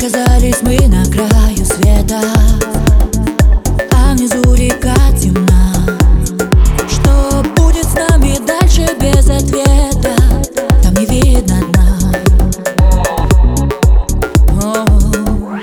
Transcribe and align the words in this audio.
Оказались 0.00 0.62
мы 0.62 0.78
на 0.88 1.04
краю 1.04 1.62
света 1.62 2.22
А 3.92 4.14
внизу 4.14 4.54
река 4.54 4.96
темна 5.12 5.74
Что 6.88 7.44
будет 7.54 7.84
с 7.84 7.92
нами 7.92 8.38
дальше 8.46 8.88
без 8.98 9.28
ответа 9.28 10.16
Там 10.82 10.94
не 10.94 11.04
видно 11.04 11.60
дна 11.66 11.98
О 14.62 14.72
-о 14.72 14.86
-о. 14.86 15.60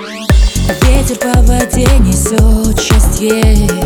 Ветер 0.86 1.16
по 1.16 1.42
воде 1.42 1.88
несет 1.98 2.80
счастье 2.80 3.77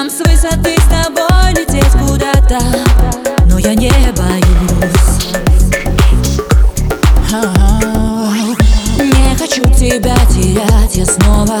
нам 0.00 0.08
с 0.08 0.18
высоты 0.20 0.76
с 0.78 0.84
тобой 0.84 1.52
лететь 1.52 1.92
куда-то 1.92 2.58
Но 3.44 3.58
я 3.58 3.74
не 3.74 3.90
боюсь. 4.16 5.34
Не 8.98 9.36
хочу 9.36 9.62
тебя 9.74 10.16
терять 10.30 10.96
я 10.96 11.04
снова 11.04 11.58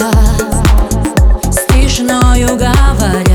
С 1.50 1.66
тишиною 1.70 2.56
говорю. 2.56 3.29